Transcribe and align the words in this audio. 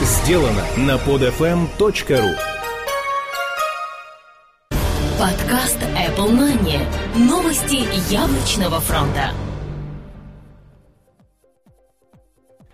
сделано 0.00 0.62
на 0.76 0.96
podfm.ru 0.96 2.36
Подкаст 5.18 5.78
Apple 5.80 6.30
Money. 6.30 6.80
Новости 7.16 7.86
яблочного 8.12 8.80
фронта. 8.80 9.30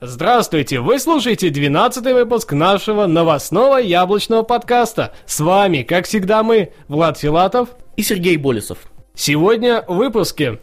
Здравствуйте! 0.00 0.80
Вы 0.80 0.98
слушаете 0.98 1.50
12 1.50 2.04
выпуск 2.12 2.52
нашего 2.52 3.06
новостного 3.06 3.76
яблочного 3.76 4.42
подкаста. 4.42 5.14
С 5.24 5.38
вами, 5.40 5.82
как 5.82 6.06
всегда, 6.06 6.42
мы, 6.42 6.72
Влад 6.88 7.16
Филатов 7.16 7.70
и 7.96 8.02
Сергей 8.02 8.36
Болесов. 8.36 8.78
Сегодня 9.14 9.84
в 9.86 9.94
выпуске. 9.94 10.58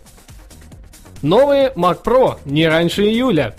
Новые 1.22 1.72
Mac 1.76 2.04
Pro 2.04 2.38
не 2.46 2.68
раньше 2.68 3.04
июля. 3.04 3.56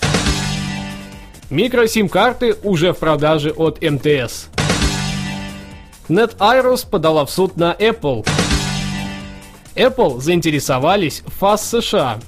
Микросим-карты 1.52 2.56
уже 2.62 2.94
в 2.94 2.98
продаже 2.98 3.50
от 3.50 3.82
МТС. 3.82 4.48
NetIROS 6.08 6.88
подала 6.88 7.26
в 7.26 7.30
суд 7.30 7.58
на 7.58 7.74
Apple. 7.74 8.26
Apple 9.74 10.18
заинтересовались 10.18 11.22
ФАС 11.26 11.68
США. 11.68 12.20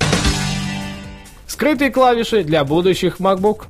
Скрытые 1.47 1.91
клавиши 1.91 2.45
для 2.45 2.65
будущих 2.65 3.19
MacBook. 3.19 3.63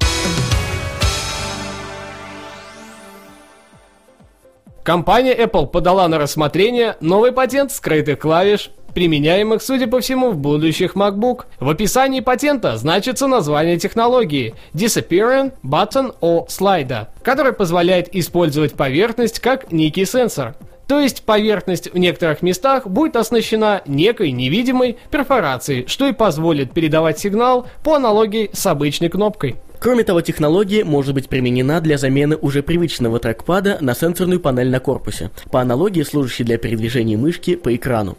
Компания 4.83 5.37
Apple 5.37 5.69
подала 5.69 6.09
на 6.09 6.19
рассмотрение 6.19 6.97
новый 7.01 7.31
патент 7.31 7.71
скрытых 7.71 8.19
клавиш 8.19 8.73
применяемых, 8.95 9.63
судя 9.63 9.87
по 9.87 10.01
всему, 10.01 10.31
в 10.31 10.39
будущих 10.39 10.95
MacBook. 10.95 11.45
В 11.61 11.69
описании 11.69 12.21
патента 12.21 12.77
значится 12.77 13.27
название 13.27 13.79
технологии 13.79 14.55
Disappearing 14.73 15.53
Button 15.63 16.15
or 16.21 16.47
Slider, 16.49 17.09
который 17.23 17.53
позволяет 17.53 18.15
использовать 18.15 18.75
поверхность 18.75 19.41
как 19.41 19.73
некий 19.73 20.07
сенсор. 20.07 20.55
То 20.87 21.01
есть 21.01 21.25
поверхность 21.25 21.93
в 21.93 21.97
некоторых 21.97 22.43
местах 22.43 22.87
будет 22.87 23.17
оснащена 23.17 23.83
некой 23.87 24.33
невидимой 24.33 24.99
перфорацией, 25.11 25.87
что 25.87 26.07
и 26.07 26.13
позволит 26.13 26.73
передавать 26.73 27.19
сигнал 27.19 27.67
по 27.83 27.95
аналогии 27.95 28.51
с 28.53 28.67
обычной 28.67 29.09
кнопкой. 29.09 29.57
Кроме 29.85 30.03
того, 30.03 30.23
технология 30.23 30.83
может 30.83 31.13
быть 31.13 31.29
применена 31.29 31.79
для 31.83 31.99
замены 31.99 32.37
уже 32.37 32.63
привычного 32.63 33.19
трекпада 33.19 33.77
на 33.83 33.95
сенсорную 33.95 34.41
панель 34.41 34.71
на 34.71 34.81
корпусе, 34.81 35.31
по 35.51 35.61
аналогии 35.61 36.03
служащей 36.03 36.43
для 36.43 36.57
передвижения 36.57 37.19
мышки 37.19 37.55
по 37.55 37.77
экрану. 37.77 38.17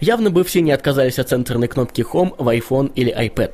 Явно 0.00 0.32
бы 0.32 0.42
все 0.42 0.60
не 0.60 0.72
отказались 0.72 1.20
от 1.20 1.30
сенсорной 1.30 1.68
кнопки 1.68 2.00
Home 2.00 2.34
в 2.36 2.48
iPhone 2.48 2.90
или 2.96 3.16
iPad. 3.16 3.52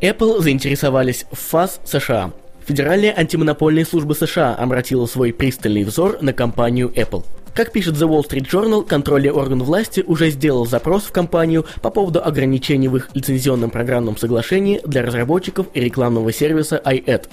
Apple 0.00 0.40
заинтересовались 0.40 1.26
в 1.32 1.40
ФАС 1.40 1.80
США. 1.84 2.30
Федеральная 2.64 3.18
антимонопольная 3.18 3.84
служба 3.84 4.12
США 4.12 4.54
обратила 4.54 5.06
свой 5.06 5.32
пристальный 5.32 5.82
взор 5.82 6.18
на 6.20 6.32
компанию 6.32 6.92
Apple. 6.94 7.24
Как 7.54 7.70
пишет 7.70 7.94
The 7.94 8.08
Wall 8.08 8.28
Street 8.28 8.50
Journal, 8.50 8.84
контрольный 8.84 9.30
орган 9.30 9.62
власти 9.62 10.02
уже 10.04 10.30
сделал 10.30 10.66
запрос 10.66 11.04
в 11.04 11.12
компанию 11.12 11.64
по 11.82 11.90
поводу 11.90 12.20
ограничений 12.20 12.88
в 12.88 12.96
их 12.96 13.10
лицензионном 13.14 13.70
программном 13.70 14.16
соглашении 14.16 14.80
для 14.84 15.02
разработчиков 15.02 15.68
и 15.72 15.80
рекламного 15.80 16.32
сервиса 16.32 16.82
iAd. 16.84 17.28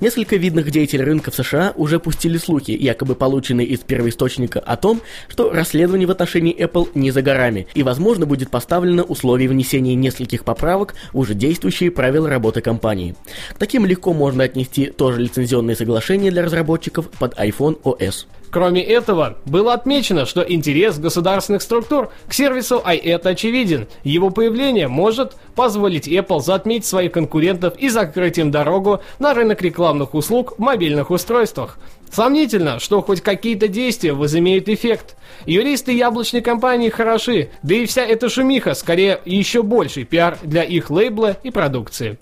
Несколько 0.00 0.34
видных 0.34 0.72
деятелей 0.72 1.04
рынка 1.04 1.30
в 1.30 1.36
США 1.36 1.72
уже 1.76 2.00
пустили 2.00 2.36
слухи, 2.36 2.72
якобы 2.72 3.14
полученные 3.14 3.68
из 3.68 3.78
первоисточника, 3.78 4.58
о 4.58 4.76
том, 4.76 5.00
что 5.28 5.52
расследование 5.52 6.08
в 6.08 6.10
отношении 6.10 6.56
Apple 6.60 6.88
не 6.96 7.12
за 7.12 7.22
горами, 7.22 7.68
и, 7.74 7.84
возможно, 7.84 8.26
будет 8.26 8.50
поставлено 8.50 9.04
условие 9.04 9.48
внесения 9.48 9.94
нескольких 9.94 10.42
поправок 10.42 10.96
в 11.12 11.18
уже 11.20 11.34
действующие 11.34 11.92
правила 11.92 12.28
работы 12.28 12.60
компании. 12.60 13.14
К 13.50 13.58
таким 13.58 13.86
легко 13.86 14.14
можно 14.14 14.42
отнести 14.42 14.86
тоже 14.86 15.20
лицензионные 15.20 15.76
соглашения 15.76 16.32
для 16.32 16.42
разработчиков 16.42 17.08
под 17.08 17.38
iPhone 17.38 17.80
OS. 17.82 18.26
Кроме 18.54 18.84
этого, 18.84 19.38
было 19.44 19.74
отмечено, 19.74 20.26
что 20.26 20.42
интерес 20.42 20.98
государственных 20.98 21.62
структур 21.62 22.10
к 22.28 22.32
сервису 22.32 22.82
iAd 22.84 23.26
очевиден. 23.26 23.88
Его 24.02 24.30
появление 24.30 24.88
может 24.88 25.36
позволить 25.54 26.08
Apple 26.08 26.40
затмить 26.40 26.84
своих 26.84 27.12
конкурентов 27.12 27.74
и 27.78 27.88
закрыть 27.88 28.38
им 28.38 28.50
дорогу 28.50 29.00
на 29.18 29.34
рынок 29.34 29.62
рекламных 29.62 30.14
услуг 30.14 30.54
в 30.56 30.60
мобильных 30.60 31.10
устройствах. 31.10 31.78
Сомнительно, 32.10 32.78
что 32.78 33.02
хоть 33.02 33.20
какие-то 33.20 33.66
действия 33.66 34.12
возымеют 34.12 34.68
эффект. 34.68 35.16
Юристы 35.46 35.92
яблочной 35.92 36.42
компании 36.42 36.88
хороши, 36.88 37.50
да 37.62 37.74
и 37.74 37.86
вся 37.86 38.04
эта 38.04 38.28
шумиха 38.28 38.74
скорее 38.74 39.20
еще 39.24 39.62
больший 39.62 40.04
пиар 40.04 40.38
для 40.42 40.62
их 40.62 40.90
лейбла 40.90 41.36
и 41.42 41.50
продукции. 41.50 42.16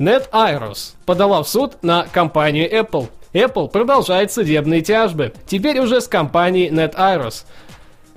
NetIROS 0.00 0.94
подала 1.04 1.42
в 1.42 1.48
суд 1.48 1.82
на 1.82 2.06
компанию 2.10 2.68
Apple. 2.72 3.08
Apple 3.32 3.68
продолжает 3.68 4.32
судебные 4.32 4.80
тяжбы, 4.82 5.32
теперь 5.46 5.78
уже 5.80 6.00
с 6.00 6.08
компанией 6.08 6.70
NetIROS, 6.70 7.44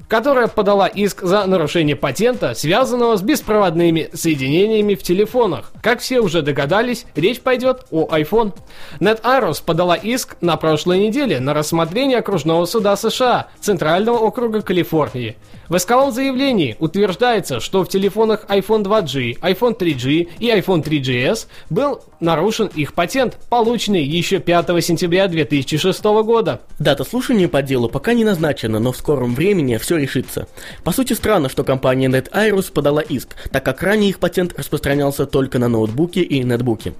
которая 0.07 0.47
подала 0.47 0.87
иск 0.87 1.23
за 1.23 1.45
нарушение 1.45 1.95
патента, 1.95 2.53
связанного 2.53 3.17
с 3.17 3.21
беспроводными 3.21 4.09
соединениями 4.13 4.95
в 4.95 5.03
телефонах. 5.03 5.71
Как 5.81 5.99
все 5.99 6.19
уже 6.19 6.41
догадались, 6.41 7.05
речь 7.15 7.41
пойдет 7.41 7.85
о 7.91 8.07
iPhone. 8.07 8.53
NetIROS 8.99 9.63
подала 9.65 9.95
иск 9.95 10.37
на 10.41 10.57
прошлой 10.57 10.99
неделе 10.99 11.39
на 11.39 11.53
рассмотрение 11.53 12.19
окружного 12.19 12.65
суда 12.65 12.95
США, 12.95 13.47
Центрального 13.59 14.17
округа 14.17 14.61
Калифорнии. 14.61 15.35
В 15.69 15.77
исковом 15.77 16.11
заявлении 16.11 16.75
утверждается, 16.79 17.59
что 17.59 17.83
в 17.83 17.89
телефонах 17.89 18.45
iPhone 18.47 18.83
2G, 18.83 19.39
iPhone 19.39 19.77
3G 19.77 20.29
и 20.39 20.49
iPhone 20.49 20.83
3GS 20.83 21.47
был 21.69 22.01
нарушен 22.19 22.67
их 22.67 22.93
патент, 22.93 23.37
полученный 23.49 24.03
еще 24.03 24.39
5 24.39 24.83
сентября 24.83 25.27
2006 25.27 26.03
года. 26.03 26.61
Дата 26.79 27.03
слушания 27.03 27.47
по 27.47 27.61
делу 27.61 27.89
пока 27.89 28.13
не 28.13 28.23
назначена, 28.23 28.79
но 28.79 28.91
в 28.91 28.97
скором 28.97 29.35
времени 29.35 29.77
все 29.77 29.92
решится. 29.97 30.47
По 30.83 30.91
сути, 30.91 31.13
странно, 31.13 31.49
что 31.49 31.63
компания 31.63 32.07
NetIROS 32.07 32.71
подала 32.71 33.01
иск, 33.01 33.35
так 33.51 33.63
как 33.63 33.81
ранее 33.83 34.09
их 34.09 34.19
патент 34.19 34.53
распространялся 34.57 35.25
только 35.25 35.59
на 35.59 35.67
ноутбуки 35.67 36.19
и 36.19 36.43
нетбуки. 36.43 36.93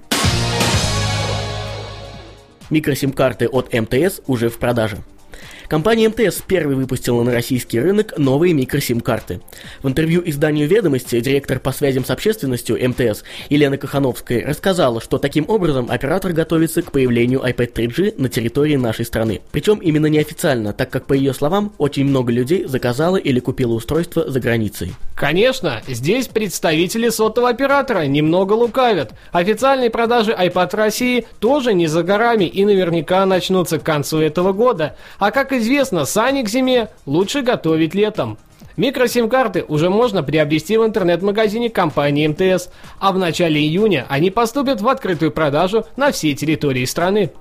Микросим-карты 2.69 3.47
от 3.47 3.73
МТС 3.73 4.21
уже 4.27 4.49
в 4.49 4.57
продаже. 4.57 4.97
Компания 5.67 6.09
МТС 6.09 6.41
первой 6.41 6.75
выпустила 6.75 7.23
на 7.23 7.31
российский 7.31 7.79
рынок 7.79 8.17
новые 8.17 8.53
микросим-карты. 8.53 9.41
В 9.81 9.87
интервью 9.87 10.21
изданию 10.25 10.67
«Ведомости» 10.67 11.19
директор 11.19 11.59
по 11.59 11.71
связям 11.71 12.05
с 12.05 12.09
общественностью 12.09 12.77
МТС 12.89 13.23
Елена 13.49 13.77
Кахановская 13.77 14.45
рассказала, 14.45 15.01
что 15.01 15.17
таким 15.17 15.45
образом 15.47 15.87
оператор 15.89 16.33
готовится 16.33 16.81
к 16.81 16.91
появлению 16.91 17.41
iPad 17.41 17.73
3G 17.73 18.15
на 18.17 18.29
территории 18.29 18.75
нашей 18.75 19.05
страны. 19.05 19.41
Причем 19.51 19.77
именно 19.77 20.07
неофициально, 20.07 20.73
так 20.73 20.89
как, 20.89 21.05
по 21.05 21.13
ее 21.13 21.33
словам, 21.33 21.73
очень 21.77 22.05
много 22.05 22.31
людей 22.31 22.65
заказало 22.65 23.17
или 23.17 23.39
купило 23.39 23.73
устройство 23.73 24.29
за 24.29 24.39
границей. 24.39 24.93
Конечно, 25.15 25.81
здесь 25.87 26.27
представители 26.27 27.09
сотового 27.09 27.49
оператора 27.49 28.05
немного 28.05 28.53
лукавят. 28.53 29.13
Официальные 29.31 29.89
продажи 29.89 30.31
iPad 30.31 30.75
России 30.75 31.27
тоже 31.39 31.73
не 31.73 31.87
за 31.87 32.03
горами 32.03 32.45
и 32.45 32.65
наверняка 32.65 33.25
начнутся 33.25 33.79
к 33.79 33.83
концу 33.83 34.19
этого 34.19 34.51
года. 34.53 34.95
А 35.19 35.31
как 35.31 35.52
известно, 35.57 36.05
сани 36.05 36.43
к 36.43 36.49
зиме 36.49 36.89
лучше 37.05 37.41
готовить 37.41 37.95
летом. 37.95 38.37
Микросим-карты 38.75 39.63
уже 39.67 39.89
можно 39.89 40.23
приобрести 40.23 40.77
в 40.77 40.85
интернет-магазине 40.85 41.69
компании 41.69 42.27
МТС, 42.27 42.69
а 42.99 43.11
в 43.11 43.17
начале 43.17 43.61
июня 43.61 44.05
они 44.09 44.31
поступят 44.31 44.81
в 44.81 44.87
открытую 44.87 45.31
продажу 45.31 45.85
на 45.95 46.11
всей 46.11 46.33
территории 46.33 46.85
страны. 46.85 47.31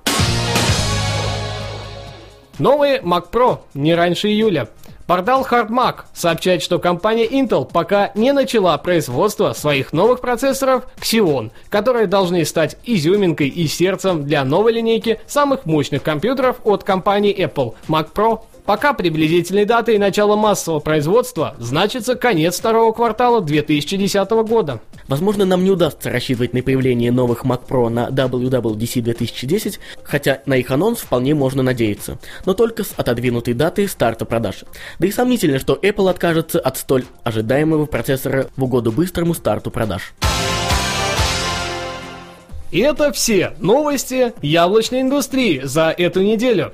Новые 2.59 3.01
Mac 3.01 3.31
Pro 3.31 3.61
не 3.75 3.95
раньше 3.95 4.29
июля. 4.29 4.69
Портал 5.07 5.47
HardMac 5.49 6.05
сообщает, 6.15 6.63
что 6.63 6.79
компания 6.79 7.27
Intel 7.27 7.69
пока 7.71 8.13
не 8.15 8.33
начала 8.33 8.79
производство 8.79 9.53
своих 9.53 9.93
новых 9.93 10.21
процессоров 10.21 10.85
Xeon, 11.01 11.51
которые 11.69 12.07
должны 12.07 12.45
стать 12.45 12.77
изюминкой 12.85 13.49
и 13.49 13.67
сердцем 13.67 14.25
для 14.25 14.45
новой 14.45 14.73
линейки 14.73 15.21
самых 15.27 15.67
мощных 15.67 16.03
компьютеров 16.03 16.57
от 16.65 16.85
компании 16.85 17.37
Apple 17.37 17.75
Mac 17.89 18.13
Pro 18.15 18.43
Пока 18.65 18.93
приблизительной 18.93 19.65
датой 19.65 19.99
начала 19.99 20.37
массового 20.37 20.79
производства 20.79 21.57
значится 21.59 22.15
конец 22.15 22.59
второго 22.59 22.93
квартала 22.93 23.41
2010 23.41 24.31
года. 24.47 24.81
Возможно, 25.09 25.45
нам 25.45 25.65
не 25.65 25.71
удастся 25.71 26.11
рассчитывать 26.11 26.55
на 26.55 26.63
появление 26.63 27.11
новых 27.11 27.45
Mac 27.45 27.63
Pro 27.69 27.89
на 27.89 28.09
WWDC 28.09 29.01
2010, 29.01 29.81
хотя 30.05 30.43
на 30.47 30.55
их 30.55 30.71
анонс 30.71 31.01
вполне 31.01 31.35
можно 31.35 31.65
надеяться, 31.65 32.19
но 32.47 32.55
только 32.55 32.85
с 32.85 32.93
отодвинутой 32.97 33.55
датой 33.55 33.89
старта 33.89 34.25
продаж. 34.25 34.65
Да 35.01 35.09
и 35.09 35.11
сомнительно, 35.11 35.59
что 35.59 35.75
Apple 35.75 36.09
откажется 36.09 36.61
от 36.61 36.77
столь 36.77 37.05
ожидаемого 37.25 37.87
процессора 37.87 38.47
в 38.57 38.63
угоду 38.63 38.93
быстрому 38.93 39.35
старту 39.35 39.73
продаж. 39.73 40.15
И 42.71 42.79
это 42.79 43.13
все 43.13 43.53
новости 43.59 44.33
яблочной 44.41 45.03
индустрии 45.03 45.61
за 45.65 45.91
эту 45.91 46.23
неделю. 46.23 46.73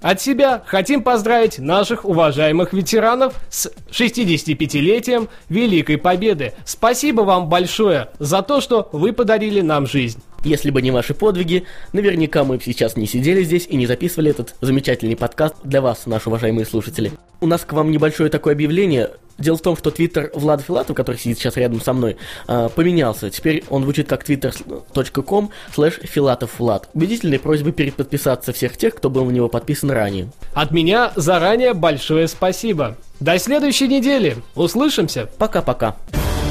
От 0.00 0.20
себя 0.20 0.62
хотим 0.64 1.02
поздравить 1.02 1.58
наших 1.58 2.06
уважаемых 2.06 2.72
ветеранов 2.72 3.34
с 3.50 3.70
65-летием 3.90 5.28
Великой 5.50 5.98
Победы. 5.98 6.54
Спасибо 6.64 7.20
вам 7.22 7.50
большое 7.50 8.08
за 8.18 8.40
то, 8.40 8.62
что 8.62 8.88
вы 8.92 9.12
подарили 9.12 9.60
нам 9.60 9.86
жизнь. 9.86 10.22
Если 10.42 10.70
бы 10.70 10.80
не 10.80 10.90
ваши 10.90 11.12
подвиги, 11.12 11.64
наверняка 11.92 12.44
мы 12.44 12.58
сейчас 12.64 12.96
не 12.96 13.06
сидели 13.06 13.44
здесь 13.44 13.66
и 13.68 13.76
не 13.76 13.86
записывали 13.86 14.30
этот 14.30 14.54
замечательный 14.60 15.16
подкаст 15.16 15.56
для 15.64 15.82
вас, 15.82 16.06
наши 16.06 16.28
уважаемые 16.28 16.64
слушатели. 16.64 17.12
У 17.40 17.46
нас 17.46 17.62
к 17.62 17.72
вам 17.72 17.90
небольшое 17.90 18.30
такое 18.30 18.54
объявление. 18.54 19.10
Дело 19.38 19.56
в 19.56 19.62
том, 19.62 19.76
что 19.76 19.90
твиттер 19.90 20.30
Влада 20.34 20.62
Филатов, 20.62 20.94
который 20.94 21.16
сидит 21.16 21.38
сейчас 21.38 21.56
рядом 21.56 21.80
со 21.80 21.94
мной, 21.94 22.16
а, 22.46 22.68
поменялся. 22.68 23.30
Теперь 23.30 23.64
он 23.70 23.82
звучит 23.84 24.08
как 24.08 24.28
twitter.com 24.28 25.50
slash 25.74 26.06
филатоввлад. 26.06 26.90
Убедительные 26.92 27.40
просьбы 27.40 27.72
переподписаться 27.72 28.52
всех 28.52 28.76
тех, 28.76 28.94
кто 28.94 29.08
был 29.08 29.24
на 29.24 29.30
него 29.30 29.48
подписан 29.48 29.90
ранее. 29.90 30.30
От 30.52 30.72
меня 30.72 31.12
заранее 31.16 31.72
большое 31.72 32.28
спасибо. 32.28 32.96
До 33.18 33.38
следующей 33.38 33.88
недели. 33.88 34.36
Услышимся. 34.54 35.28
Пока-пока. 35.38 35.96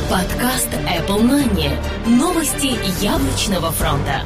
Подкаст 0.10 0.70
Apple 0.70 1.22
Money. 1.22 1.70
Новости 2.08 2.72
яблочного 3.04 3.70
фронта. 3.72 4.24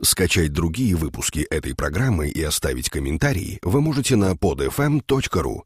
Скачать 0.00 0.54
другие 0.54 0.96
выпуски 0.96 1.40
этой 1.50 1.74
программы 1.74 2.28
и 2.28 2.42
оставить 2.42 2.88
комментарии 2.88 3.58
вы 3.62 3.82
можете 3.82 4.16
на 4.16 4.32
podfm.ru. 4.32 5.56